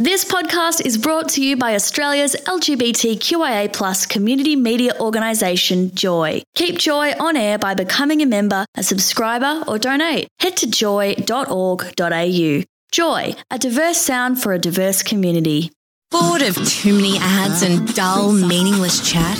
This 0.00 0.24
podcast 0.24 0.86
is 0.86 0.96
brought 0.96 1.28
to 1.30 1.42
you 1.44 1.56
by 1.56 1.74
Australia's 1.74 2.36
LGBTQIA 2.46 3.72
plus 3.72 4.06
community 4.06 4.54
media 4.54 4.92
organisation, 5.00 5.92
Joy. 5.92 6.40
Keep 6.54 6.78
Joy 6.78 7.14
on 7.18 7.36
air 7.36 7.58
by 7.58 7.74
becoming 7.74 8.22
a 8.22 8.26
member, 8.26 8.64
a 8.76 8.84
subscriber, 8.84 9.64
or 9.66 9.76
donate. 9.76 10.28
Head 10.38 10.56
to 10.58 10.70
joy.org.au. 10.70 12.62
Joy, 12.92 13.34
a 13.50 13.58
diverse 13.58 13.98
sound 13.98 14.40
for 14.40 14.52
a 14.52 14.58
diverse 14.60 15.02
community. 15.02 15.72
Bored 16.12 16.42
of 16.42 16.54
too 16.68 16.94
many 16.94 17.18
ads 17.18 17.62
and 17.62 17.92
dull, 17.96 18.30
meaningless 18.30 19.00
chat? 19.00 19.36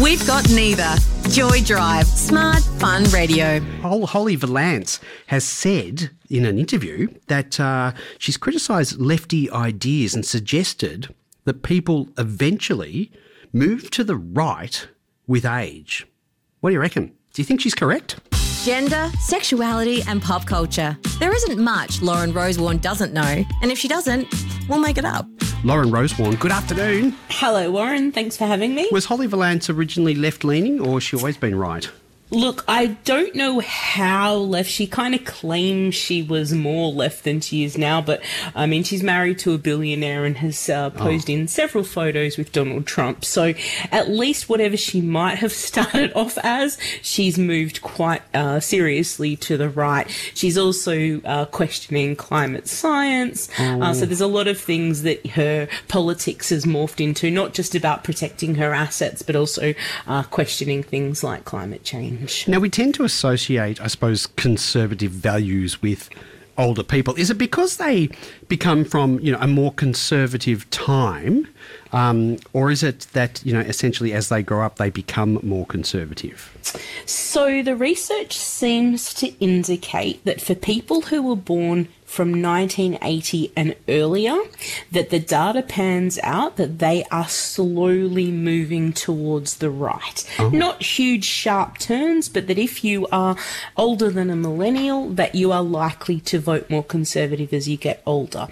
We've 0.00 0.26
got 0.26 0.48
neither. 0.48 0.96
Joy 1.30 1.60
Drive, 1.60 2.06
smart, 2.06 2.62
fun 2.78 3.04
radio. 3.04 3.60
Holly 3.82 4.34
Valance 4.34 4.98
has 5.26 5.44
said 5.44 6.10
in 6.30 6.46
an 6.46 6.58
interview 6.58 7.08
that 7.26 7.60
uh, 7.60 7.92
she's 8.18 8.38
criticised 8.38 8.98
lefty 8.98 9.50
ideas 9.50 10.14
and 10.14 10.24
suggested 10.24 11.14
that 11.44 11.62
people 11.62 12.08
eventually 12.16 13.12
move 13.52 13.90
to 13.90 14.04
the 14.04 14.16
right 14.16 14.88
with 15.26 15.44
age. 15.44 16.06
What 16.60 16.70
do 16.70 16.74
you 16.74 16.80
reckon? 16.80 17.12
Do 17.34 17.42
you 17.42 17.44
think 17.44 17.60
she's 17.60 17.74
correct? 17.74 18.18
Gender, 18.64 19.10
sexuality, 19.20 20.02
and 20.08 20.22
pop 20.22 20.46
culture. 20.46 20.96
There 21.20 21.34
isn't 21.34 21.58
much 21.58 22.00
Lauren 22.00 22.32
Rosewarne 22.32 22.78
doesn't 22.78 23.12
know, 23.12 23.44
and 23.62 23.70
if 23.70 23.78
she 23.78 23.86
doesn't, 23.86 24.26
we'll 24.68 24.80
make 24.80 24.96
it 24.96 25.04
up. 25.04 25.26
Lauren 25.64 25.90
Rosewarne, 25.90 26.36
good 26.36 26.52
afternoon. 26.52 27.16
Hello, 27.30 27.70
Warren. 27.72 28.12
Thanks 28.12 28.36
for 28.36 28.46
having 28.46 28.76
me. 28.76 28.88
Was 28.92 29.06
Holly 29.06 29.26
Valance 29.26 29.68
originally 29.68 30.14
left 30.14 30.44
leaning 30.44 30.80
or 30.80 30.94
has 30.94 31.02
she 31.02 31.16
always 31.16 31.36
been 31.36 31.56
right? 31.56 31.90
Look, 32.30 32.62
I 32.68 32.98
don't 33.04 33.34
know 33.34 33.60
how 33.60 34.34
left. 34.34 34.68
She 34.68 34.86
kind 34.86 35.14
of 35.14 35.24
claims 35.24 35.94
she 35.94 36.22
was 36.22 36.52
more 36.52 36.92
left 36.92 37.24
than 37.24 37.40
she 37.40 37.64
is 37.64 37.78
now, 37.78 38.02
but 38.02 38.22
I 38.54 38.66
mean, 38.66 38.84
she's 38.84 39.02
married 39.02 39.38
to 39.40 39.54
a 39.54 39.58
billionaire 39.58 40.26
and 40.26 40.36
has 40.36 40.68
uh, 40.68 40.90
posed 40.90 41.30
oh. 41.30 41.32
in 41.32 41.48
several 41.48 41.84
photos 41.84 42.36
with 42.36 42.52
Donald 42.52 42.86
Trump. 42.86 43.24
So 43.24 43.54
at 43.90 44.10
least 44.10 44.46
whatever 44.46 44.76
she 44.76 45.00
might 45.00 45.36
have 45.36 45.52
started 45.68 46.12
off 46.12 46.36
as, 46.42 46.76
she's 47.00 47.38
moved 47.38 47.80
quite 47.80 48.20
uh, 48.34 48.60
seriously 48.60 49.34
to 49.36 49.56
the 49.56 49.70
right. 49.70 50.06
She's 50.34 50.58
also 50.58 51.22
uh, 51.22 51.46
questioning 51.46 52.14
climate 52.14 52.68
science. 52.68 53.48
Uh, 53.58 53.78
oh. 53.80 53.92
so 53.94 54.04
there's 54.04 54.20
a 54.20 54.26
lot 54.26 54.48
of 54.48 54.60
things 54.60 55.02
that 55.02 55.26
her 55.28 55.66
politics 55.88 56.50
has 56.50 56.66
morphed 56.66 57.02
into, 57.02 57.30
not 57.30 57.54
just 57.54 57.74
about 57.74 58.04
protecting 58.04 58.56
her 58.56 58.74
assets, 58.74 59.22
but 59.22 59.34
also 59.34 59.72
uh, 60.06 60.24
questioning 60.24 60.82
things 60.82 61.24
like 61.24 61.46
climate 61.46 61.84
change 61.84 62.17
Now, 62.46 62.58
we 62.58 62.70
tend 62.70 62.94
to 62.94 63.04
associate, 63.04 63.80
I 63.80 63.86
suppose, 63.86 64.26
conservative 64.26 65.10
values 65.10 65.82
with 65.82 66.10
older 66.58 66.82
people. 66.82 67.14
Is 67.14 67.30
it 67.30 67.38
because 67.38 67.76
they 67.76 68.10
become 68.48 68.84
from 68.84 69.20
you 69.20 69.32
know 69.32 69.38
a 69.40 69.46
more 69.46 69.72
conservative 69.72 70.68
time, 70.70 71.46
um, 71.92 72.36
or 72.52 72.70
is 72.70 72.82
it 72.82 73.06
that 73.12 73.40
you 73.44 73.52
know 73.52 73.60
essentially 73.60 74.12
as 74.12 74.28
they 74.28 74.42
grow 74.42 74.66
up 74.66 74.76
they 74.76 74.90
become 74.90 75.38
more 75.42 75.64
conservative? 75.66 76.52
So 77.06 77.62
the 77.62 77.76
research 77.76 78.36
seems 78.36 79.14
to 79.14 79.28
indicate 79.38 80.24
that 80.24 80.40
for 80.40 80.54
people 80.54 81.02
who 81.02 81.22
were 81.22 81.36
born 81.36 81.88
from 82.08 82.42
1980 82.42 83.52
and 83.54 83.76
earlier 83.86 84.36
that 84.90 85.10
the 85.10 85.20
data 85.20 85.62
pans 85.62 86.18
out 86.22 86.56
that 86.56 86.78
they 86.78 87.04
are 87.10 87.28
slowly 87.28 88.30
moving 88.30 88.94
towards 88.94 89.58
the 89.58 89.68
right. 89.68 90.24
Oh. 90.38 90.48
Not 90.48 90.82
huge 90.82 91.26
sharp 91.26 91.76
turns, 91.76 92.30
but 92.30 92.46
that 92.46 92.58
if 92.58 92.82
you 92.82 93.06
are 93.12 93.36
older 93.76 94.08
than 94.08 94.30
a 94.30 94.36
millennial, 94.36 95.10
that 95.10 95.34
you 95.34 95.52
are 95.52 95.62
likely 95.62 96.18
to 96.20 96.40
vote 96.40 96.70
more 96.70 96.82
conservative 96.82 97.52
as 97.52 97.68
you 97.68 97.76
get 97.76 98.02
older. 98.06 98.48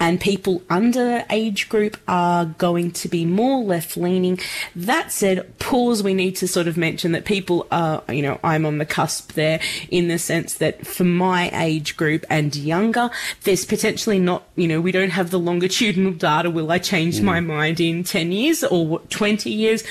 And 0.00 0.18
people 0.18 0.62
under 0.70 1.26
age 1.28 1.68
group 1.68 1.98
are 2.08 2.46
going 2.46 2.90
to 2.92 3.08
be 3.08 3.26
more 3.26 3.62
left 3.62 3.98
leaning. 3.98 4.40
That 4.74 5.12
said, 5.12 5.58
pause, 5.58 6.02
we 6.02 6.14
need 6.14 6.36
to 6.36 6.48
sort 6.48 6.68
of 6.68 6.78
mention 6.78 7.12
that 7.12 7.26
people 7.26 7.66
are, 7.70 8.02
you 8.08 8.22
know, 8.22 8.40
I'm 8.42 8.64
on 8.64 8.78
the 8.78 8.86
cusp 8.86 9.32
there 9.32 9.60
in 9.90 10.08
the 10.08 10.18
sense 10.18 10.54
that 10.54 10.86
for 10.86 11.04
my 11.04 11.50
age 11.52 11.98
group 11.98 12.24
and 12.30 12.56
younger 12.56 12.93
younger, 12.94 13.14
there's 13.42 13.64
potentially 13.64 14.18
not, 14.18 14.44
you 14.56 14.68
know, 14.68 14.80
we 14.80 14.92
don't 14.92 15.10
have 15.10 15.30
the 15.30 15.38
longitudinal 15.38 16.12
data. 16.12 16.50
Will 16.50 16.70
I 16.70 16.78
change 16.78 17.18
mm. 17.20 17.24
my 17.24 17.40
mind 17.40 17.80
in 17.80 18.04
10 18.04 18.32
years 18.32 18.64
or 18.64 19.00
20 19.00 19.50
years? 19.50 19.82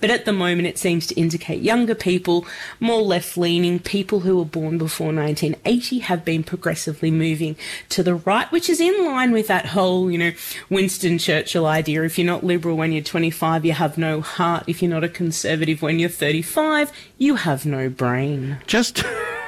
But 0.00 0.10
at 0.10 0.24
the 0.24 0.32
moment, 0.32 0.68
it 0.68 0.78
seems 0.78 1.06
to 1.08 1.14
indicate 1.14 1.62
younger 1.62 1.94
people, 1.94 2.46
more 2.80 3.02
left 3.02 3.36
leaning, 3.36 3.78
people 3.78 4.20
who 4.20 4.36
were 4.36 4.44
born 4.44 4.78
before 4.78 5.12
1980 5.12 6.00
have 6.00 6.24
been 6.24 6.42
progressively 6.42 7.10
moving 7.10 7.56
to 7.90 8.02
the 8.02 8.14
right, 8.14 8.50
which 8.52 8.68
is 8.68 8.80
in 8.80 9.06
line 9.06 9.32
with 9.32 9.48
that 9.48 9.66
whole, 9.66 10.10
you 10.10 10.18
know, 10.18 10.32
Winston 10.70 11.18
Churchill 11.18 11.66
idea. 11.66 12.02
If 12.04 12.18
you're 12.18 12.26
not 12.26 12.44
liberal 12.44 12.76
when 12.76 12.92
you're 12.92 13.02
25, 13.02 13.64
you 13.64 13.72
have 13.72 13.98
no 13.98 14.20
heart. 14.20 14.64
If 14.66 14.82
you're 14.82 14.90
not 14.90 15.04
a 15.04 15.08
conservative 15.08 15.82
when 15.82 15.98
you're 15.98 16.08
35, 16.08 16.92
you 17.18 17.36
have 17.36 17.66
no 17.66 17.88
brain. 17.88 18.58
Just. 18.66 19.04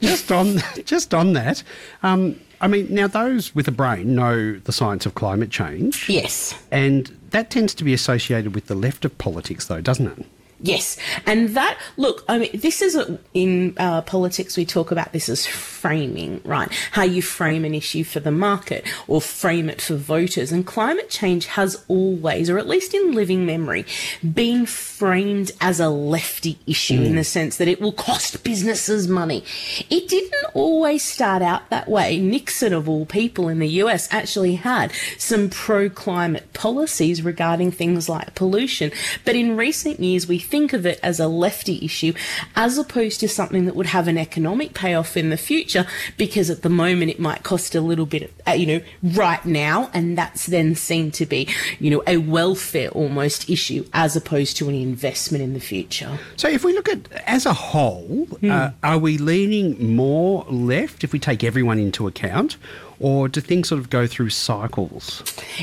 just 0.00 0.30
on 0.32 0.58
just 0.84 1.14
on 1.14 1.32
that, 1.34 1.62
um, 2.02 2.40
I 2.60 2.68
mean, 2.68 2.92
now 2.92 3.06
those 3.06 3.54
with 3.54 3.68
a 3.68 3.72
brain 3.72 4.14
know 4.14 4.58
the 4.58 4.72
science 4.72 5.06
of 5.06 5.14
climate 5.14 5.50
change. 5.50 6.08
Yes. 6.08 6.54
And 6.70 7.16
that 7.30 7.50
tends 7.50 7.74
to 7.74 7.84
be 7.84 7.94
associated 7.94 8.54
with 8.54 8.66
the 8.66 8.74
left 8.74 9.04
of 9.04 9.16
politics, 9.18 9.66
though, 9.66 9.80
doesn't 9.80 10.06
it? 10.06 10.26
Yes, 10.62 10.98
and 11.26 11.50
that 11.50 11.78
look, 11.96 12.24
I 12.28 12.38
mean, 12.38 12.50
this 12.52 12.82
is 12.82 12.94
a, 12.94 13.18
in 13.32 13.74
uh, 13.78 14.02
politics. 14.02 14.56
We 14.56 14.66
talk 14.66 14.90
about 14.90 15.12
this 15.12 15.28
as 15.28 15.46
framing, 15.46 16.42
right? 16.44 16.70
How 16.92 17.04
you 17.04 17.22
frame 17.22 17.64
an 17.64 17.74
issue 17.74 18.04
for 18.04 18.20
the 18.20 18.30
market 18.30 18.84
or 19.08 19.22
frame 19.22 19.70
it 19.70 19.80
for 19.80 19.96
voters. 19.96 20.52
And 20.52 20.66
climate 20.66 21.08
change 21.08 21.46
has 21.46 21.82
always, 21.88 22.50
or 22.50 22.58
at 22.58 22.68
least 22.68 22.92
in 22.92 23.12
living 23.12 23.46
memory, 23.46 23.86
been 24.34 24.66
framed 24.66 25.52
as 25.62 25.80
a 25.80 25.88
lefty 25.88 26.58
issue 26.66 27.00
mm. 27.00 27.06
in 27.06 27.16
the 27.16 27.24
sense 27.24 27.56
that 27.56 27.68
it 27.68 27.80
will 27.80 27.92
cost 27.92 28.44
businesses 28.44 29.08
money. 29.08 29.42
It 29.88 30.08
didn't 30.08 30.44
always 30.52 31.02
start 31.02 31.40
out 31.40 31.70
that 31.70 31.88
way. 31.88 32.18
Nixon, 32.18 32.74
of 32.74 32.86
all 32.86 33.06
people 33.06 33.48
in 33.48 33.60
the 33.60 33.68
US, 33.82 34.12
actually 34.12 34.56
had 34.56 34.92
some 35.16 35.48
pro 35.48 35.88
climate 35.88 36.52
policies 36.52 37.22
regarding 37.22 37.70
things 37.70 38.08
like 38.08 38.34
pollution. 38.34 38.92
But 39.24 39.36
in 39.36 39.56
recent 39.56 40.00
years, 40.00 40.28
we 40.28 40.38
think 40.50 40.72
of 40.72 40.84
it 40.84 40.98
as 41.02 41.20
a 41.20 41.28
lefty 41.28 41.78
issue 41.84 42.12
as 42.56 42.76
opposed 42.76 43.20
to 43.20 43.28
something 43.28 43.66
that 43.66 43.76
would 43.76 43.86
have 43.86 44.08
an 44.08 44.18
economic 44.18 44.74
payoff 44.74 45.16
in 45.16 45.30
the 45.30 45.36
future 45.36 45.86
because 46.16 46.50
at 46.50 46.62
the 46.62 46.68
moment 46.68 47.10
it 47.10 47.20
might 47.20 47.42
cost 47.42 47.74
a 47.74 47.80
little 47.80 48.06
bit, 48.06 48.32
uh, 48.46 48.52
you 48.52 48.66
know, 48.66 48.80
right 49.02 49.44
now. 49.44 49.90
And 49.94 50.18
that's 50.18 50.46
then 50.46 50.74
seen 50.74 51.10
to 51.12 51.26
be, 51.26 51.48
you 51.78 51.90
know, 51.90 52.02
a 52.06 52.16
welfare 52.16 52.88
almost 52.90 53.48
issue 53.48 53.86
as 53.92 54.16
opposed 54.16 54.56
to 54.58 54.68
an 54.68 54.74
investment 54.74 55.44
in 55.44 55.54
the 55.54 55.60
future. 55.60 56.18
So 56.36 56.48
if 56.48 56.64
we 56.64 56.72
look 56.72 56.88
at 56.88 57.10
as 57.26 57.46
a 57.46 57.52
whole, 57.52 58.26
mm. 58.26 58.50
uh, 58.50 58.72
are 58.82 58.98
we 58.98 59.18
leaning 59.18 59.94
more 59.94 60.44
left 60.48 61.04
if 61.04 61.12
we 61.12 61.18
take 61.18 61.44
everyone 61.44 61.78
into 61.78 62.06
account? 62.06 62.56
Or 63.00 63.28
do 63.28 63.40
things 63.40 63.68
sort 63.68 63.80
of 63.80 63.90
go 63.90 64.06
through 64.06 64.30
cycles? 64.30 65.22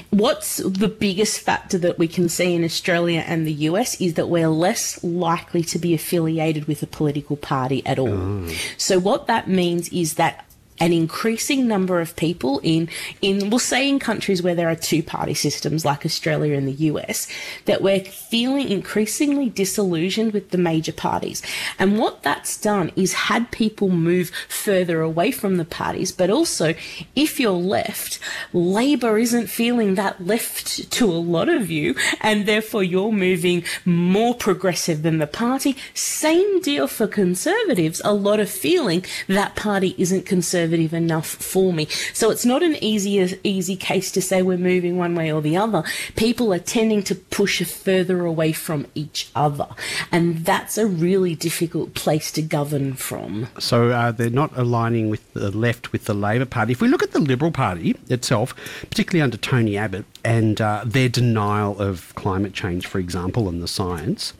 What's 0.10 0.58
the 0.58 0.88
biggest 0.88 1.40
factor 1.40 1.78
that 1.78 1.98
we 1.98 2.08
can 2.08 2.28
see 2.28 2.54
in 2.54 2.64
Australia 2.64 3.24
and 3.26 3.46
the 3.46 3.54
US 3.54 4.02
is 4.02 4.16
that 4.16 4.28
we're 4.28 4.50
less 4.50 5.02
likely 5.04 5.64
to 5.64 5.80
be 5.80 5.94
affiliated 5.94 6.66
with 6.68 6.82
a 6.84 6.88
political 6.88 7.38
party 7.38 7.86
at 7.86 8.00
all. 8.00 8.10
Oh. 8.10 8.50
So, 8.78 9.00
what 9.00 9.28
that 9.28 9.48
means 9.48 9.90
is 9.90 10.16
that 10.16 10.47
an 10.80 10.94
increasing 10.94 11.68
number 11.68 12.00
of 12.00 12.16
people 12.16 12.60
in, 12.64 12.90
in, 13.22 13.50
we'll 13.50 13.60
say 13.60 13.90
in 13.90 14.00
countries 14.00 14.44
where 14.44 14.56
there 14.56 14.70
are 14.70 14.76
two 14.76 15.02
party 15.02 15.34
systems 15.34 15.84
like 15.84 16.06
Australia 16.06 16.56
and 16.56 16.68
the 16.68 16.86
US, 16.92 17.28
that 17.66 17.82
we're 17.82 18.02
feeling 18.02 18.70
increasingly 18.70 19.50
disillusioned 19.50 20.34
with 20.34 20.52
the 20.52 20.58
major 20.58 20.94
parties. 20.94 21.42
And 21.80 21.98
what 21.98 22.22
that's 22.22 22.60
done 22.60 22.92
is 22.96 23.14
had 23.14 23.52
people 23.52 23.90
move 23.90 24.32
further 24.48 25.02
away 25.02 25.32
from 25.32 25.58
the 25.58 25.66
parties, 25.66 26.12
but 26.12 26.30
also 26.30 26.76
if 27.16 27.40
you're 27.40 27.52
left, 27.52 28.20
Labor 28.54 29.18
isn't 29.18 29.48
feeling 29.48 29.96
that 29.96 30.26
left 30.26 30.92
to 30.92 31.06
a 31.06 31.14
lot 31.14 31.50
of 31.50 31.72
you, 31.72 31.96
and 32.22 32.46
therefore 32.46 32.84
you're 32.84 33.12
moving 33.12 33.64
more 33.84 34.36
progressive 34.36 35.02
than 35.02 35.18
the 35.18 35.28
party. 35.28 35.76
Same 35.94 36.62
deal 36.62 36.88
for 36.88 37.08
Conservatives, 37.08 38.02
a 38.06 38.14
lot 38.14 38.40
of 38.40 38.50
feeling 38.50 39.04
that 39.28 39.56
party 39.56 39.96
isn't 39.98 40.26
conservative 40.26 40.67
conservative 40.68 40.94
enough 40.94 41.28
for 41.28 41.74
me. 41.74 41.88
So 42.14 42.30
it's 42.32 42.46
not 42.46 42.64
an 42.64 42.76
easy 42.82 43.18
easy 43.44 43.76
case 43.76 44.12
to 44.12 44.22
say 44.22 44.42
we're 44.42 44.58
moving 44.58 44.98
one 44.98 45.16
way 45.16 45.32
or 45.32 45.42
the 45.42 45.58
other. 45.58 45.84
People 46.16 46.54
are 46.54 46.60
tending 46.60 47.04
to 47.04 47.16
push 47.16 47.64
further 47.64 48.26
away 48.26 48.52
from 48.52 48.88
each 48.94 49.30
other, 49.36 49.68
and 50.12 50.46
that's 50.46 50.78
a 50.78 50.86
really 50.86 51.36
difficult 51.36 51.94
place 51.94 52.32
to 52.34 52.42
govern 52.42 52.94
from. 52.94 53.48
So 53.60 53.90
uh, 53.90 54.12
they're 54.12 54.30
not 54.30 54.56
aligning 54.58 55.10
with 55.10 55.34
the 55.34 55.52
left 55.52 55.92
with 55.92 56.06
the 56.06 56.14
Labor 56.14 56.46
Party. 56.46 56.74
If 56.74 56.82
we 56.82 56.88
look 56.88 57.04
at 57.04 57.12
the 57.12 57.20
Liberal 57.20 57.52
Party 57.52 57.96
itself, 58.10 58.54
particularly 58.90 59.22
under 59.22 59.38
Tony 59.38 59.78
Abbott 59.78 60.06
and 60.24 60.60
uh, 60.60 60.84
their 60.86 61.10
denial 61.10 61.80
of 61.80 62.14
climate 62.16 62.54
change, 62.54 62.86
for 62.86 63.00
example, 63.00 63.48
and 63.48 63.62
the 63.62 63.68
science, 63.68 64.34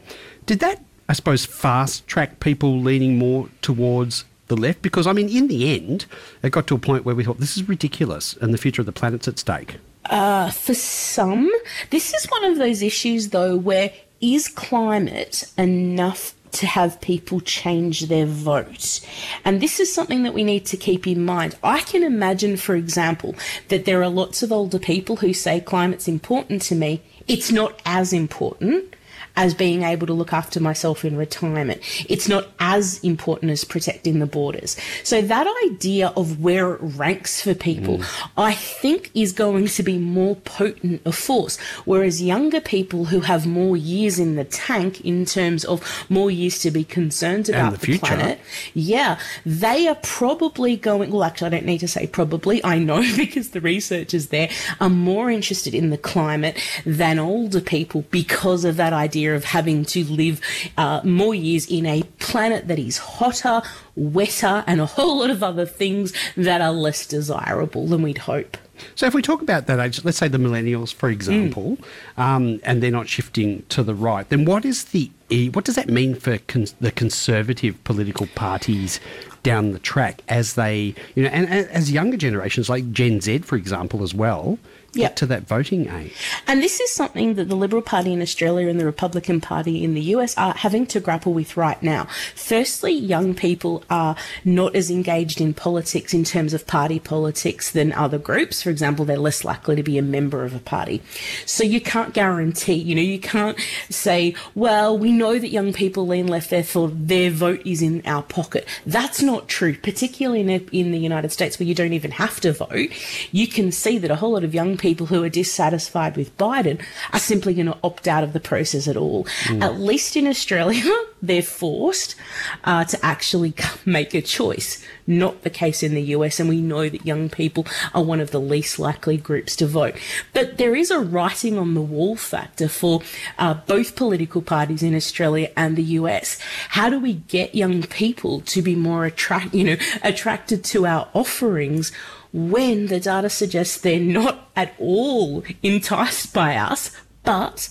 did 0.46 0.60
that 0.60 0.82
I 1.10 1.14
suppose, 1.14 1.46
fast 1.46 2.06
track 2.06 2.42
people 2.42 2.82
leaning 2.82 3.18
more 3.18 3.48
towards 3.62 4.26
the 4.48 4.58
left? 4.58 4.82
Because, 4.82 5.08
I 5.08 5.14
mean, 5.14 5.30
in 5.30 5.48
the 5.48 5.76
end, 5.76 6.06
it 6.44 6.52
got 6.52 6.68
to 6.68 6.76
a 6.76 6.80
point 6.80 7.06
where 7.06 7.16
we 7.16 7.24
thought 7.24 7.40
this 7.40 7.58
is 7.58 7.68
ridiculous 7.68 8.36
and 8.38 8.54
the 8.54 8.58
future 8.58 8.82
of 8.82 8.86
the 8.86 8.92
planet's 8.92 9.28
at 9.28 9.40
stake. 9.40 9.78
Uh, 10.06 10.52
for 10.52 10.74
some, 10.74 11.52
this 11.90 12.14
is 12.14 12.26
one 12.26 12.44
of 12.46 12.58
those 12.58 12.82
issues, 12.82 13.30
though, 13.30 13.56
where 13.56 13.92
is 14.22 14.48
climate 14.48 15.52
enough 15.58 16.34
to 16.52 16.66
have 16.66 17.02
people 17.02 17.40
change 17.42 18.08
their 18.08 18.26
vote. 18.26 19.02
And 19.44 19.62
this 19.62 19.80
is 19.80 19.94
something 19.94 20.24
that 20.24 20.34
we 20.34 20.44
need 20.44 20.66
to 20.68 20.78
keep 20.78 21.06
in 21.06 21.26
mind. 21.26 21.56
I 21.62 21.82
can 21.82 22.04
imagine, 22.04 22.58
for 22.58 22.76
example, 22.76 23.36
that 23.68 23.86
there 23.86 24.02
are 24.02 24.10
lots 24.10 24.42
of 24.42 24.52
older 24.52 24.80
people 24.80 25.18
who 25.18 25.34
say 25.34 25.60
climate's 25.60 26.08
important 26.08 26.62
to 26.64 26.76
me. 26.76 27.02
It's 27.28 27.52
not 27.52 27.82
as 27.86 28.14
important 28.14 28.96
as 29.38 29.54
being 29.54 29.84
able 29.84 30.08
to 30.08 30.14
look 30.14 30.34
after 30.34 30.60
myself 30.60 31.06
in 31.06 31.16
retirement. 31.16 31.80
It's 32.10 32.28
not 32.28 32.48
as 32.60 33.00
important 33.04 33.52
as 33.52 33.64
protecting 33.64 34.20
the 34.20 34.26
borders. 34.26 34.76
So 35.04 35.22
that 35.22 35.48
idea 35.66 36.12
of 36.18 36.42
where 36.42 36.74
it 36.74 36.80
ranks 36.82 37.42
for 37.42 37.54
people, 37.54 38.00
mm. 38.00 38.30
I 38.36 38.54
think 38.54 39.12
is 39.14 39.32
going 39.32 39.68
to 39.68 39.84
be 39.84 40.00
more 40.00 40.36
potent 40.38 41.02
a 41.06 41.12
force. 41.12 41.60
Whereas 41.86 42.22
younger 42.22 42.60
people 42.60 43.06
who 43.06 43.20
have 43.22 43.46
more 43.46 43.78
years 43.78 44.18
in 44.18 44.36
the 44.36 44.44
tank 44.44 45.02
in 45.02 45.26
terms 45.26 45.64
of 45.66 45.84
more 46.10 46.32
years 46.32 46.60
to 46.60 46.72
be 46.72 46.84
concerned 46.84 47.48
about 47.48 47.80
the, 47.80 47.94
the 47.94 48.00
planet, 48.00 48.40
yeah, 48.74 49.20
they 49.46 49.88
are 49.88 49.98
probably 50.02 50.76
going, 50.76 51.12
well, 51.12 51.24
actually, 51.24 51.48
I 51.48 51.50
don't 51.52 51.66
need 51.66 51.80
to 51.80 51.88
say 51.88 52.08
probably, 52.08 52.64
I 52.66 52.80
know 52.80 53.02
because 53.16 53.52
the 53.52 53.62
research 53.62 54.16
is 54.16 54.30
there, 54.30 54.50
are 54.82 54.90
more 54.90 55.30
interested 55.30 55.76
in 55.76 55.92
the 55.92 55.98
climate 55.98 56.60
than 56.86 57.20
older 57.20 57.62
people 57.62 58.04
because 58.10 58.66
of 58.66 58.78
that 58.78 58.94
idea 58.94 59.27
idea 59.28 59.36
of 59.36 59.44
having 59.44 59.86
to 59.86 60.04
live 60.06 60.42
uh, 60.78 61.02
more 61.04 61.36
years 61.36 61.70
in 61.70 61.86
a 61.86 62.04
planet 62.20 62.68
that 62.68 62.80
is 62.80 62.98
hotter, 62.98 63.62
wetter, 63.96 64.64
and 64.68 64.82
a 64.82 64.86
whole 64.86 65.20
lot 65.20 65.30
of 65.30 65.44
other 65.44 65.66
things 65.66 66.14
that 66.36 66.62
are 66.62 66.72
less 66.72 67.06
desirable 67.06 67.88
than 67.88 68.02
we'd 68.02 68.20
hope. 68.20 68.58
So, 68.94 69.08
if 69.08 69.16
we 69.16 69.24
talk 69.24 69.42
about 69.42 69.66
that 69.66 69.80
age, 69.80 70.04
let's 70.06 70.20
say 70.20 70.28
the 70.28 70.38
millennials, 70.38 70.94
for 70.94 71.10
example, 71.10 71.78
mm. 71.78 72.24
um, 72.24 72.60
and 72.64 72.84
they're 72.84 72.92
not 72.92 73.10
shifting 73.10 73.64
to 73.70 73.82
the 73.82 73.96
right, 73.96 74.30
then 74.30 74.46
what 74.46 74.66
is 74.66 74.86
the 74.86 75.10
what 75.52 75.66
does 75.66 75.76
that 75.76 75.90
mean 75.90 76.16
for 76.16 76.38
the 76.80 76.92
conservative 76.96 77.84
political 77.84 78.28
parties 78.28 79.02
down 79.44 79.72
the 79.72 79.80
track 79.80 80.22
as 80.30 80.54
they, 80.54 80.94
you 81.16 81.24
know, 81.24 81.30
and, 81.30 81.50
and 81.50 81.68
as 81.70 81.92
younger 81.92 82.18
generations 82.18 82.70
like 82.70 82.92
Gen 82.92 83.20
Z, 83.20 83.40
for 83.40 83.58
example, 83.58 84.04
as 84.04 84.14
well, 84.14 84.58
yep. 85.02 85.16
to 85.18 85.26
that 85.28 85.44
voting 85.44 85.90
age. 85.90 86.14
And 86.48 86.62
this 86.62 86.80
is 86.80 86.92
something 86.92 87.36
that 87.36 87.50
the 87.50 87.56
Liberal 87.56 87.82
Party 87.82 88.14
in 88.14 88.22
Australia 88.22 88.68
and 88.68 88.80
the 88.80 88.86
Republican 88.86 89.42
Party 89.42 89.84
in 89.84 89.94
the 89.94 90.02
US 90.02 90.38
are 90.38 90.54
having 90.54 90.86
to 90.88 91.00
grapple 91.00 91.34
with 91.34 91.58
right 91.58 91.82
now. 91.82 92.08
Firstly, 92.36 92.94
young 92.94 93.34
people 93.34 93.84
are 93.90 94.16
not 94.44 94.76
as 94.76 94.90
engaged 94.90 95.42
in 95.42 95.54
politics 95.54 96.14
in 96.14 96.24
terms 96.24 96.54
of 96.54 96.68
party 96.68 97.00
politics 97.00 97.72
than 97.72 97.92
other 97.94 98.18
groups. 98.18 98.62
For 98.62 98.70
example, 98.70 99.06
they're 99.06 99.18
less 99.18 99.44
likely 99.44 99.76
to 99.76 99.84
be 99.84 99.98
a 99.98 100.02
member 100.02 100.44
of 100.44 100.56
a 100.56 100.60
party. 100.60 101.02
So 101.46 101.64
you 101.64 101.82
can't 101.82 102.14
guarantee, 102.14 102.76
you 102.76 102.96
know, 102.96 103.02
you 103.02 103.20
can't 103.20 103.58
say, 103.90 104.36
well, 104.56 104.98
we 104.98 105.12
know 105.12 105.40
that 105.40 105.50
young 105.50 105.74
people 105.74 106.08
lean 106.08 106.28
left, 106.28 106.50
therefore 106.50 106.90
their 106.90 107.30
vote 107.30 107.62
is 107.66 107.82
in 107.82 108.02
our 108.06 108.24
pocket. 108.24 108.68
That's 108.86 109.22
not 109.22 109.48
true, 109.48 109.76
particularly 109.76 110.42
in, 110.42 110.50
in 110.50 110.92
the 110.92 111.00
United 111.00 111.32
States 111.32 111.60
where 111.60 111.68
you 111.68 111.76
don't 111.76 111.94
even 111.94 112.12
have 112.12 112.40
to 112.42 112.54
vote. 112.54 112.90
You 113.32 113.48
can 113.48 113.72
see 113.72 113.98
that 113.98 114.12
a 114.12 114.16
whole 114.16 114.32
lot 114.32 114.44
of 114.44 114.54
young 114.54 114.78
people 114.78 114.87
who 114.96 115.24
are 115.24 115.30
dissatisfied 115.30 116.16
with 116.18 116.36
Biden 116.38 116.82
are 117.14 117.20
simply 117.20 117.54
going 117.54 117.68
to 117.68 117.78
opt 117.84 118.08
out 118.08 118.24
of 118.24 118.34
the 118.34 118.40
process 118.40 118.88
at 118.88 118.98
all. 118.98 119.26
Mm. 119.46 119.64
At 119.64 119.80
least 119.80 120.16
in 120.16 120.28
Australia, 120.28 120.84
they're 121.22 121.42
forced 121.42 122.16
uh, 122.64 122.86
to 122.86 123.06
actually 123.06 123.54
make 123.86 124.14
a 124.14 124.22
choice. 124.22 124.84
Not 125.06 125.44
the 125.44 125.50
case 125.50 125.84
in 125.84 125.94
the 125.94 126.02
US, 126.02 126.40
and 126.40 126.50
we 126.50 126.62
know 126.62 126.90
that 126.90 127.06
young 127.06 127.30
people 127.30 127.66
are 127.94 128.04
one 128.04 128.20
of 128.20 128.32
the 128.32 128.42
least 128.42 128.78
likely 128.78 129.18
groups 129.18 129.56
to 129.58 129.68
vote. 129.68 129.96
But 130.34 130.58
there 130.58 130.76
is 130.76 130.92
a 130.92 131.00
writing 131.00 131.58
on 131.58 131.74
the 131.74 131.82
wall 131.82 132.16
factor 132.16 132.68
for 132.68 133.02
uh, 133.38 133.54
both 133.54 133.96
political 133.96 134.42
parties 134.42 134.84
in 134.84 134.94
Australia 134.94 135.50
and 135.56 135.76
the 135.76 135.84
US. 135.84 136.40
How 136.70 136.90
do 136.90 137.00
we 137.00 137.14
get 137.14 137.56
young 137.56 137.84
people 137.84 138.42
to 138.42 138.62
be 138.62 138.76
more 138.76 139.06
attract, 139.06 139.54
you 139.54 139.64
know, 139.64 139.78
attracted 140.04 140.64
to 140.66 140.86
our 140.86 141.08
offerings? 141.14 141.92
When 142.34 142.88
the 142.88 143.00
data 143.00 143.30
suggests 143.30 143.80
they're 143.80 144.00
not 144.00 144.50
at 144.56 144.74
all 144.80 145.44
enticed 145.64 146.34
by 146.34 146.56
us, 146.56 146.96
but 147.24 147.70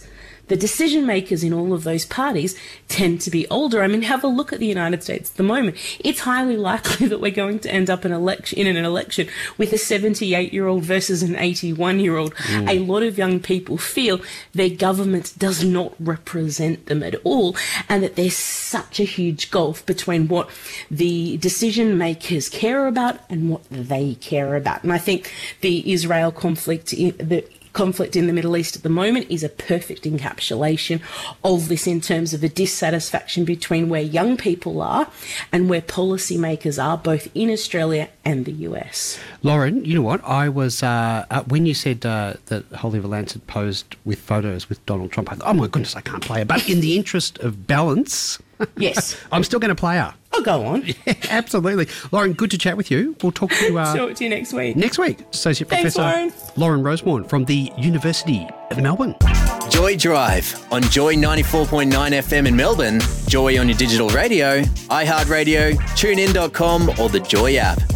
the 0.48 0.56
decision 0.56 1.06
makers 1.06 1.42
in 1.42 1.52
all 1.52 1.72
of 1.72 1.84
those 1.84 2.04
parties 2.04 2.58
tend 2.88 3.20
to 3.22 3.30
be 3.30 3.48
older. 3.48 3.82
I 3.82 3.86
mean, 3.86 4.02
have 4.02 4.24
a 4.24 4.28
look 4.28 4.52
at 4.52 4.58
the 4.58 4.66
United 4.66 5.02
States 5.02 5.30
at 5.30 5.36
the 5.36 5.42
moment. 5.42 5.76
It's 6.00 6.20
highly 6.20 6.56
likely 6.66 7.06
that 7.08 7.20
we're 7.20 7.30
going 7.30 7.58
to 7.60 7.70
end 7.70 7.90
up 7.90 8.04
an 8.04 8.12
election 8.12 8.58
in 8.58 8.76
an 8.76 8.84
election 8.84 9.28
with 9.58 9.72
a 9.72 9.78
78 9.78 10.52
year 10.52 10.66
old 10.66 10.84
versus 10.84 11.22
an 11.22 11.36
81 11.36 12.00
year 12.00 12.16
old. 12.16 12.34
Mm. 12.34 12.68
A 12.68 12.78
lot 12.80 13.02
of 13.02 13.18
young 13.18 13.40
people 13.40 13.78
feel 13.78 14.20
their 14.52 14.70
government 14.70 15.34
does 15.38 15.64
not 15.64 15.94
represent 15.98 16.86
them 16.86 17.02
at 17.02 17.14
all, 17.24 17.56
and 17.88 18.02
that 18.02 18.16
there's 18.16 18.36
such 18.36 19.00
a 19.00 19.04
huge 19.04 19.50
gulf 19.50 19.84
between 19.86 20.28
what 20.28 20.48
the 20.90 21.36
decision 21.38 21.98
makers 21.98 22.48
care 22.48 22.86
about 22.86 23.20
and 23.28 23.50
what 23.50 23.62
they 23.70 24.14
care 24.14 24.56
about. 24.56 24.82
And 24.82 24.92
I 24.92 24.98
think 24.98 25.32
the 25.60 25.92
Israel 25.92 26.32
conflict, 26.32 26.90
the 26.90 27.44
conflict 27.76 28.16
in 28.16 28.26
the 28.26 28.32
Middle 28.32 28.56
East 28.56 28.74
at 28.74 28.82
the 28.82 28.88
moment 28.88 29.30
is 29.30 29.44
a 29.44 29.50
perfect 29.50 30.04
encapsulation 30.04 30.98
of 31.44 31.68
this 31.68 31.86
in 31.86 32.00
terms 32.00 32.32
of 32.32 32.40
the 32.40 32.48
dissatisfaction 32.48 33.44
between 33.44 33.90
where 33.90 34.00
young 34.00 34.38
people 34.38 34.80
are 34.80 35.10
and 35.52 35.68
where 35.68 35.82
policymakers 35.82 36.82
are, 36.82 36.96
both 36.96 37.28
in 37.34 37.50
Australia 37.50 38.08
and 38.26 38.44
the 38.44 38.52
US. 38.68 39.18
Lauren, 39.44 39.84
you 39.84 39.94
know 39.94 40.02
what? 40.02 40.22
I 40.24 40.48
was, 40.48 40.82
uh, 40.82 41.24
uh, 41.30 41.44
when 41.44 41.64
you 41.64 41.74
said 41.74 42.04
uh, 42.04 42.34
that 42.46 42.64
Holly 42.72 42.98
Valance 42.98 43.32
had 43.34 43.46
posed 43.46 43.94
with 44.04 44.18
photos 44.18 44.68
with 44.68 44.84
Donald 44.84 45.12
Trump, 45.12 45.30
I 45.32 45.36
thought, 45.36 45.48
oh 45.48 45.54
my 45.54 45.68
goodness, 45.68 45.94
I 45.94 46.00
can't 46.00 46.22
play 46.22 46.40
her. 46.40 46.44
But 46.44 46.68
in 46.68 46.80
the 46.80 46.96
interest 46.96 47.38
of 47.38 47.68
balance, 47.68 48.40
yes, 48.76 49.16
I'm 49.30 49.44
still 49.44 49.60
going 49.60 49.68
to 49.68 49.76
play 49.80 49.96
her. 49.96 50.12
I'll 50.32 50.42
go 50.42 50.66
on. 50.66 50.84
Yeah, 51.06 51.14
absolutely. 51.30 51.86
Lauren, 52.10 52.32
good 52.32 52.50
to 52.50 52.58
chat 52.58 52.76
with 52.76 52.90
you. 52.90 53.14
We'll 53.22 53.30
talk 53.30 53.50
to 53.52 53.64
you 53.64 53.78
uh, 53.78 53.94
talk 53.94 54.16
to 54.16 54.24
you 54.24 54.30
next 54.30 54.52
week. 54.52 54.74
Next 54.74 54.98
week, 54.98 55.20
Associate 55.32 55.68
Thanks, 55.68 55.94
Professor 55.94 56.02
Lauren. 56.02 56.32
Lauren 56.56 56.82
Rosewarne 56.82 57.24
from 57.24 57.44
the 57.44 57.70
University 57.78 58.46
of 58.72 58.82
Melbourne. 58.82 59.14
Joy 59.70 59.96
Drive 59.96 60.66
on 60.72 60.82
Joy 60.82 61.14
94.9 61.14 61.90
FM 61.92 62.48
in 62.48 62.56
Melbourne, 62.56 63.00
Joy 63.28 63.60
on 63.60 63.68
your 63.68 63.78
digital 63.78 64.08
radio, 64.08 64.62
iHeartRadio, 64.62 65.76
tunein.com, 65.96 66.90
or 67.00 67.08
the 67.08 67.20
Joy 67.20 67.56
app. 67.56 67.95